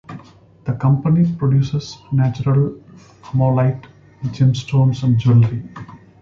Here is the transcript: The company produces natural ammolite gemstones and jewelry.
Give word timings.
The 0.63 0.73
company 0.73 1.31
produces 1.37 1.99
natural 2.11 2.81
ammolite 3.35 3.85
gemstones 4.23 5.03
and 5.03 5.19
jewelry. 5.19 5.61